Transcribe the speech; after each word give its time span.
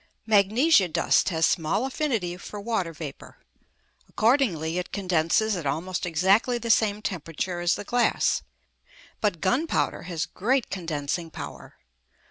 Magnesia 0.25 0.87
dust 0.87 1.29
has 1.29 1.45
small 1.45 1.85
affinity 1.85 2.35
for 2.35 2.59
water 2.59 2.91
vapour; 2.91 3.37
accordingly, 4.09 4.79
it 4.79 4.91
condenses 4.91 5.55
at 5.55 5.67
almost 5.67 6.07
exactly 6.07 6.57
the 6.57 6.71
same 6.71 7.03
temperature 7.03 7.59
as 7.59 7.75
the 7.75 7.83
glass. 7.83 8.41
But 9.19 9.41
gunpowder 9.41 10.05
has 10.09 10.25
great 10.25 10.71
condensing 10.71 11.29
power. 11.29 11.75